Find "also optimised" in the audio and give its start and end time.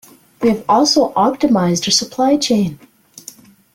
0.67-1.87